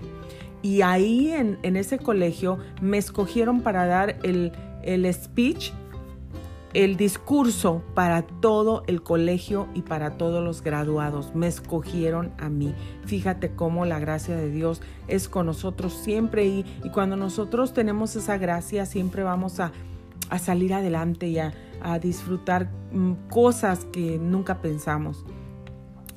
[0.62, 5.72] Y ahí en, ese colegio me escogieron para dar el, el speech
[6.74, 11.34] el discurso para todo el colegio y para todos los graduados.
[11.34, 12.74] Me escogieron a mí.
[13.04, 18.38] Fíjate cómo la gracia de Dios es con nosotros siempre y, cuando nosotros tenemos esa
[18.38, 19.72] gracia siempre vamos a,
[20.38, 21.52] salir adelante y a,
[22.00, 25.26] disfrutar mm, cosas que nunca pensamos.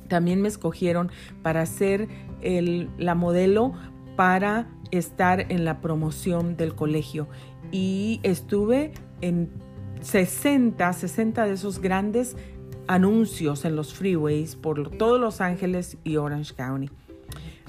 [0.08, 1.10] También me escogieron
[1.42, 2.08] para ser
[2.40, 3.72] el, la modelo
[4.14, 7.28] para estar en la promoción del colegio
[7.72, 9.50] y estuve en
[10.00, 12.36] 60, 60 de esos grandes
[12.86, 16.90] anuncios en los freeways por todos Los Ángeles y Orange County.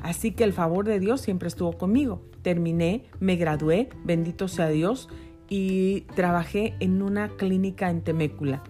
[0.03, 2.21] Así que el favor de Dios siempre estuvo conmigo.
[2.41, 5.09] Terminé, me gradué, bendito sea Dios,
[5.49, 8.63] y trabajé en una clínica en Temécula.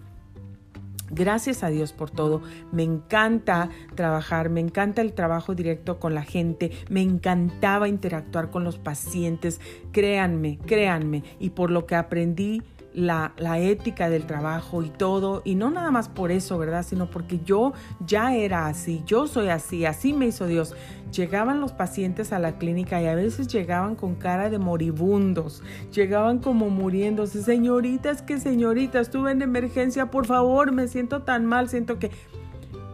[1.10, 2.42] Gracias a Dios por todo.
[2.72, 8.64] Me encanta trabajar, me encanta el trabajo directo con la gente, me encantaba interactuar con
[8.64, 9.62] los pacientes.
[9.92, 11.24] Créanme, créanme.
[11.40, 12.62] Y por lo que aprendí
[12.98, 16.84] la, ética del trabajo y todo, y no nada más por eso, ¿verdad?
[16.84, 17.74] Sino porque yo
[18.06, 20.76] ya era así, yo soy así, así me hizo Dios.
[21.12, 25.62] Llegaban los pacientes a la clínica y a veces llegaban con cara de moribundos,
[25.94, 31.70] llegaban como muriéndose, señoritas, que señoritas, estuve en emergencia, por favor, me siento tan mal,
[31.70, 32.10] siento que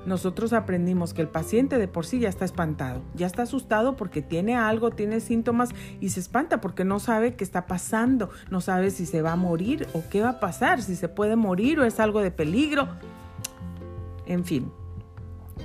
[0.06, 4.22] nosotros aprendimos que el paciente de por sí ya está espantado, ya está asustado porque
[4.22, 5.70] tiene algo, tiene síntomas
[6.02, 9.38] y se espanta porque no sabe qué está pasando, no sabe si se va a
[9.38, 12.90] morir o qué va a pasar, si se puede morir o es algo de peligro.
[14.26, 14.72] En fin,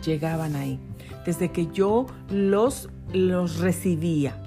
[0.05, 0.79] llegaban ahí.
[1.27, 4.41] Desde que yo los, los recibía,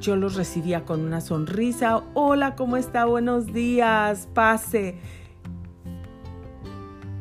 [0.00, 2.02] yo los recibía con una sonrisa.
[2.14, 3.06] Hola, ¿cómo está?
[3.06, 4.98] Buenos días, pase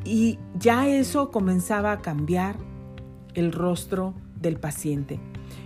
[0.05, 2.55] y ya eso comenzaba a cambiar
[3.33, 5.19] el rostro del paciente.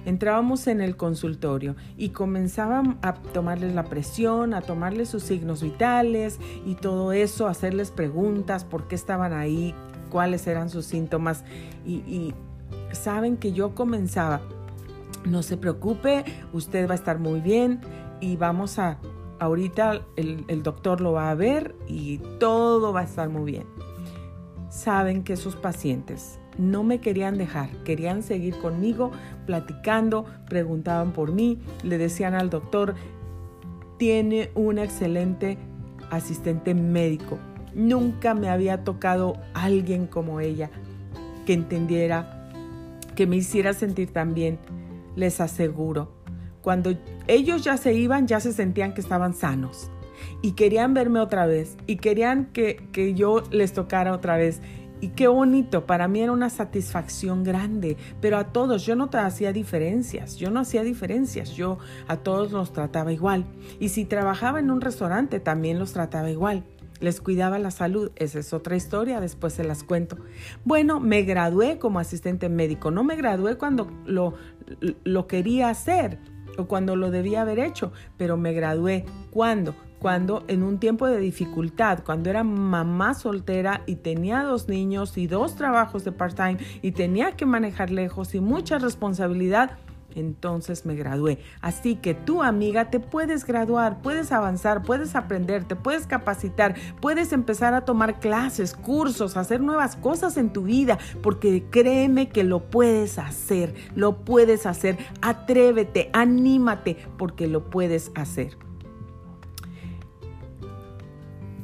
[0.05, 6.39] Entrábamos en el consultorio y comenzaban a tomarles la presión, a tomarles sus signos vitales
[6.65, 9.75] y todo eso, hacerles preguntas, por qué estaban ahí,
[10.09, 11.43] cuáles eran sus síntomas.
[11.85, 12.33] Y,
[12.91, 14.41] saben que yo comenzaba,
[15.23, 17.81] no se preocupe, usted va a estar muy bien
[18.19, 18.97] y vamos a,
[19.39, 23.78] ahorita el doctor lo va a ver y todo va a estar muy bien
[24.69, 29.11] saben que sus pacientes no me querían dejar, querían seguir conmigo
[29.45, 32.95] platicando, preguntaban por mí, le decían al doctor,
[33.97, 35.57] tiene un excelente
[36.11, 37.37] asistente médico.
[37.73, 40.69] Nunca me había tocado alguien como ella
[41.45, 42.49] que entendiera,
[43.15, 44.59] que me hiciera sentir tan bien.
[45.15, 46.11] Les aseguro,
[46.61, 46.93] cuando
[47.27, 49.91] ellos ya se iban, ya se sentían que estaban sanos
[50.41, 54.61] y querían verme otra vez y querían que, que yo les tocara otra vez.
[55.01, 59.53] Y qué bonito, para mí era una satisfacción grande, pero a todos yo no hacía
[59.53, 61.77] diferencias, yo no hacía diferencias, yo
[62.07, 63.45] a todos los trataba igual.
[63.79, 66.65] Y si trabajaba en un restaurante también los trataba igual.
[66.99, 70.17] Les cuidaba la salud, esa es otra historia, después se las cuento.
[70.65, 74.33] Bueno, me gradué como asistente médico, no me gradué cuando lo,
[75.05, 76.17] lo quería hacer
[76.57, 81.19] o cuando lo debía haber hecho, pero me gradué cuando cuando en un tiempo de
[81.19, 86.91] dificultad, cuando era mamá soltera y tenía dos niños y dos trabajos de part-time y
[86.91, 89.77] tenía que manejar lejos y mucha responsabilidad,
[90.15, 91.39] entonces me gradué.
[91.61, 97.31] Así que tú, amiga, te puedes graduar, puedes avanzar, puedes aprender, te puedes capacitar, puedes
[97.31, 102.69] empezar a tomar clases, cursos, hacer nuevas cosas en tu vida, porque créeme que lo
[102.69, 104.97] puedes hacer, lo puedes hacer.
[105.21, 108.68] Atrévete, anímate, porque lo puedes hacer.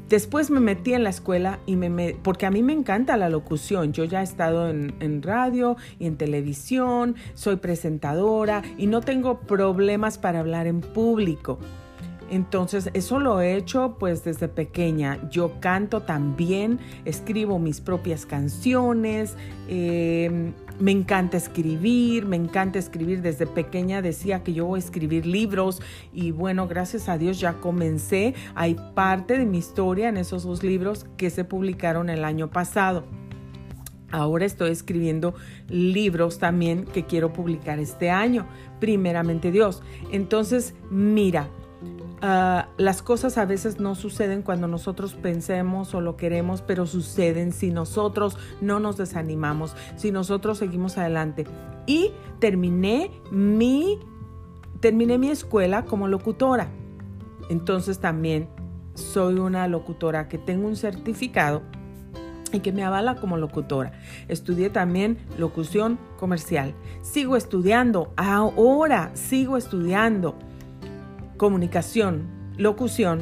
[0.10, 3.92] Después me metí en la escuela y me, porque a mí me encanta la locución.
[3.92, 9.40] Yo ya he estado en, en, radio y en televisión, soy presentadora y no tengo
[9.40, 11.58] problemas para hablar en público.
[12.30, 15.20] Entonces, eso lo he hecho pues desde pequeña.
[15.30, 19.36] Yo canto también, escribo mis propias canciones,
[19.68, 23.22] eh, me encanta escribir, me encanta escribir.
[23.22, 25.82] Desde pequeña decía que yo voy a escribir libros
[26.14, 28.34] y bueno, gracias a Dios ya comencé.
[28.56, 33.06] Hay parte de mi historia en esos dos libros que se publicaron el año pasado.
[34.12, 35.34] Ahora estoy escribiendo
[35.68, 38.48] libros también que quiero publicar este año,
[38.80, 39.82] primeramente Dios.
[40.12, 41.50] Entonces, mira,
[42.22, 47.52] Ah, las cosas a veces no suceden cuando nosotros pensemos o lo queremos, pero suceden
[47.52, 51.46] si nosotros no nos desanimamos, si nosotros seguimos adelante.
[51.86, 54.00] Y terminé mi,
[54.80, 56.70] terminé mi escuela como locutora.
[57.50, 58.50] Entonces también
[58.94, 61.62] soy una locutora que tengo un certificado
[62.52, 63.92] y que me avala como locutora.
[64.30, 66.74] Estudié también locución comercial.
[67.02, 70.36] Sigo estudiando, ahora sigo estudiando
[71.38, 72.28] comunicación,
[72.58, 73.22] locución,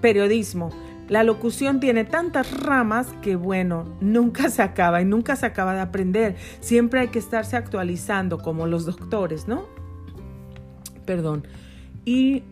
[0.00, 0.70] periodismo.
[1.08, 5.80] La locución tiene tantas ramas que bueno, nunca se acaba y nunca se acaba de
[5.80, 6.36] aprender.
[6.60, 9.66] Siempre hay que estarse actualizando como los doctores, ¿no?
[11.06, 11.46] Perdón.
[12.04, 12.42] Y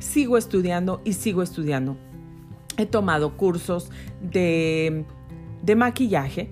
[0.00, 1.96] sigo estudiando y sigo estudiando.
[2.76, 5.04] He tomado cursos de,
[5.76, 6.50] maquillaje,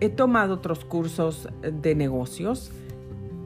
[0.00, 2.72] he tomado otros cursos de negocios,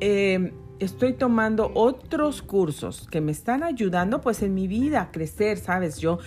[0.01, 5.59] em, estoy tomando otros cursos que me están ayudando pues en mi vida a crecer,
[5.59, 5.99] ¿sabes?
[5.99, 6.19] Yo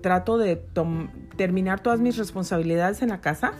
[0.00, 0.62] trato de
[1.36, 3.54] terminar todas mis responsabilidades en la casa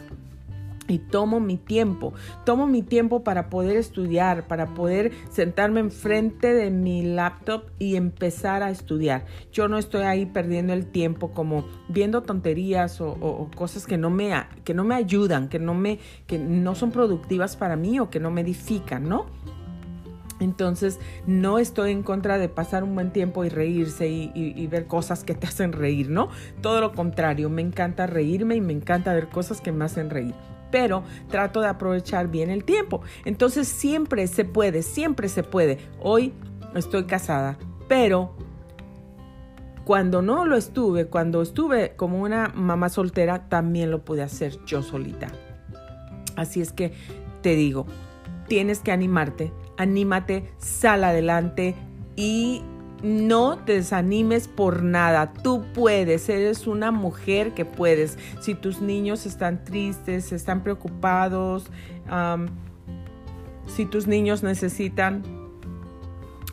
[0.87, 2.13] y tomo mi tiempo,
[2.43, 8.61] tomo mi tiempo para poder estudiar, para poder sentarme enfrente de mi laptop y empezar
[8.61, 9.25] a estudiar.
[9.51, 14.31] Yo no estoy ahí perdiendo el tiempo como viendo tonterías o, cosas que no, me,
[14.63, 18.19] que no me ayudan, que no, me, que no son productivas para mí o que
[18.19, 19.25] no me edifican, ¿no?
[20.39, 25.23] Entonces, no estoy en contra de pasar un buen tiempo y reírse y, ver cosas
[25.23, 26.29] que te hacen reír, ¿no?
[26.61, 30.33] Todo lo contrario, me encanta reírme y me encanta ver cosas que me hacen reír
[30.71, 32.99] pero trato de aprovechar bien el tiempo.
[33.23, 35.77] Entonces siempre se puede, siempre se puede.
[36.01, 36.33] Hoy
[36.73, 37.57] estoy casada,
[37.87, 38.35] pero
[39.85, 44.81] cuando no lo estuve, cuando estuve como una mamá soltera, también lo pude hacer yo
[44.81, 45.27] solita.
[46.35, 46.91] Así es que
[47.41, 47.85] te digo,
[48.47, 51.75] tienes que animarte, anímate, sal adelante
[52.15, 52.61] y
[53.03, 55.33] no te desanimes por nada.
[55.33, 58.17] Tú puedes, eres una mujer que puedes.
[58.39, 61.69] Si tus niños están tristes, están preocupados,
[63.67, 65.23] si tus niños necesitan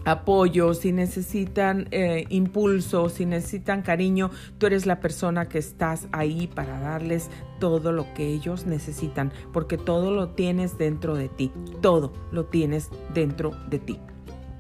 [0.05, 6.47] apoyo, si necesitan eh, impulso, si necesitan cariño, tú eres la persona que estás ahí
[6.47, 7.31] para darles
[7.61, 12.91] todo lo que ellos necesitan, porque todo lo tienes dentro de ti, todo lo tienes
[13.15, 13.99] dentro de ti,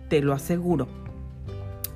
[0.09, 1.03] te lo aseguro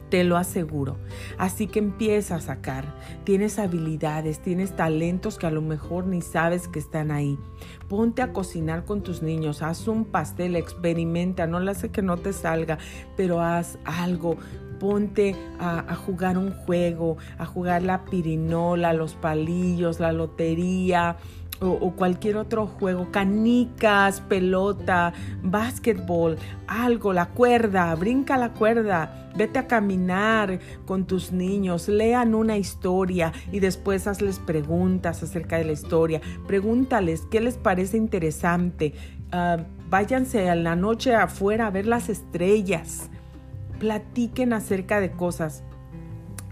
[0.08, 0.96] te lo aseguro.
[1.38, 2.84] Así que empieza a sacar.
[3.24, 7.38] Tienes habilidades, tienes talentos que a lo mejor ni sabes que están ahí.
[7.88, 12.16] Ponte a cocinar con tus niños, haz un pastel, experimenta, no le hace que no
[12.16, 12.78] te salga,
[13.16, 14.36] pero haz algo.
[14.80, 21.16] Ponte a, a jugar un juego, a jugar la pirinola, los palillos, la lotería,
[21.60, 26.36] o, cualquier otro juego, canicas, pelota, básquetbol,
[26.66, 33.32] algo, la cuerda, brinca la cuerda, vete a caminar con tus niños, lean una historia
[33.52, 38.94] y después hazles preguntas acerca de la historia, pregúntales qué les parece interesante,
[39.32, 43.10] ah, váyanse a la noche afuera a ver las estrellas,
[43.78, 45.62] platiquen acerca de cosas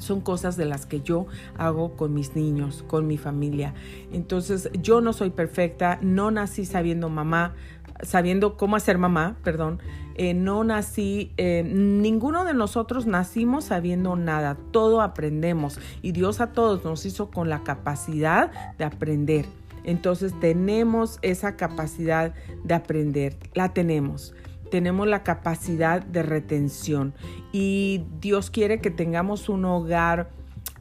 [0.05, 1.27] son cosas de las que yo
[1.57, 3.75] hago con mis niños, con mi familia.
[4.13, 7.55] Entonces, yo no soy perfecta, no nací sabiendo mamá,
[8.03, 9.81] sabiendo cómo hacer mamá, perdón.
[10.17, 16.53] Eh, no nací, eh, ninguno de nosotros nacimos sabiendo nada, todo aprendemos y Dios a
[16.53, 19.47] todos nos hizo con la capacidad de aprender.
[19.83, 22.33] Entonces tenemos esa capacidad
[22.63, 24.35] de aprender, la tenemos
[24.75, 27.15] tenemos la capacidad de retención
[27.53, 30.33] y Dios quiere que tengamos un hogar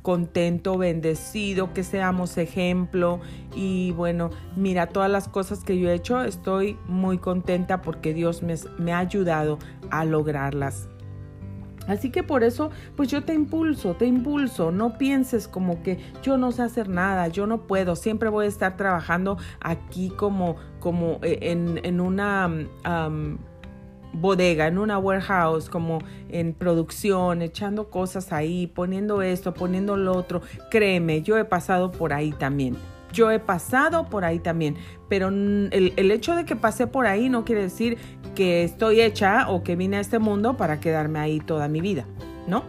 [0.01, 3.19] contento, bendecido, que seamos ejemplo
[3.55, 8.41] y bueno, mira todas las cosas que yo he hecho, estoy muy contenta porque Dios
[8.41, 9.59] me, ha ayudado
[9.91, 10.89] a lograrlas.
[11.87, 14.71] Así que por eso, pues yo te impulso, te impulso.
[14.71, 17.95] No pienses como que yo no sé hacer nada, yo no puedo.
[17.95, 22.49] Siempre voy a estar trabajando aquí como, como eh, en, en una
[24.13, 25.99] bodega, en una warehouse, como
[26.29, 30.41] en producción, echando cosas ahí, poniendo esto, poniendo lo otro.
[30.69, 32.77] Créeme, yo he pasado por ahí también.
[33.11, 34.75] Yo he pasado por ahí también,
[35.07, 37.97] pero el, hecho de que pasé por ahí no quiere decir
[38.33, 42.07] que estoy hecha o que vine a este mundo para quedarme ahí toda mi vida,
[42.47, 42.63] ¿no?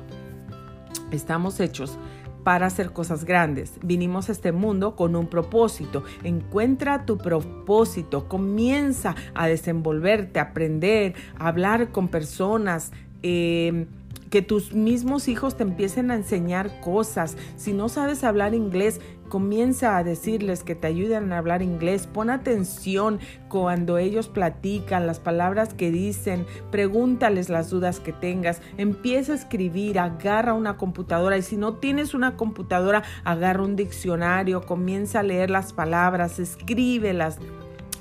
[1.11, 1.99] Estamos hechos
[2.45, 3.73] para hacer cosas grandes.
[3.83, 6.05] Vinimos a este mundo con un propósito.
[6.23, 12.93] Encuentra tu propósito, comienza a desenvolverte, a aprender, a hablar con personas.
[13.23, 13.87] Eh,
[14.35, 17.37] que tus mismos hijos te empiecen a enseñar cosas.
[17.57, 22.09] Si no sabes hablar inglés, comienza a decirles que te ayuden a hablar inglés.
[22.09, 28.61] Pon atención cuando ellos platican, las palabras que dicen, pregúntales las dudas que tengas.
[28.77, 34.67] Empieza a escribir, agarra una computadora y si no tienes una computadora, agarra un diccionario,
[34.67, 37.39] comienza a leer las palabras, escríbelas.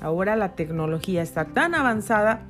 [0.00, 2.48] Ahora la tecnología está tan avanzada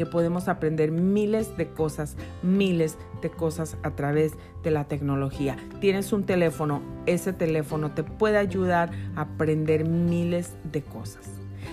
[0.00, 4.32] que podemos aprender miles de cosas, miles de cosas a través
[4.62, 5.58] de la tecnología.
[5.78, 11.28] Tienes un teléfono, ese teléfono te puede ayudar a aprender miles de cosas.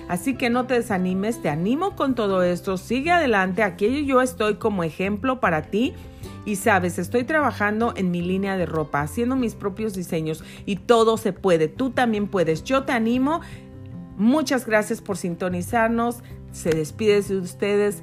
[0.09, 4.55] Así que no te desanimes, te animo con todo esto, sigue adelante, aquí yo estoy
[4.55, 5.93] como ejemplo para ti.
[6.43, 11.15] Y sabes, estoy trabajando en mi línea de ropa, haciendo mis propios diseños y todo
[11.15, 11.69] se puede.
[11.69, 12.65] Tú también puedes.
[12.65, 13.39] Yo te animo.
[14.17, 16.23] Muchas gracias por sintonizarnos.
[16.51, 18.01] Se despide de ustedes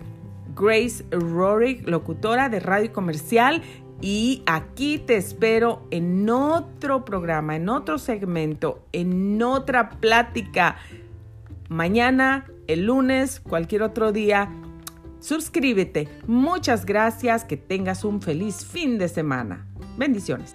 [0.54, 3.62] Grace Rorick, locutora de Radio Comercial.
[4.00, 10.76] Y aquí te espero en otro programa, en otro segmento, en otra plática.
[11.68, 14.50] Mañana, el lunes, cualquier otro día.
[15.20, 16.08] Suscríbete.
[16.26, 17.44] Muchas gracias.
[17.44, 19.66] Que tengas un feliz fin de semana.
[19.96, 20.54] Bendiciones.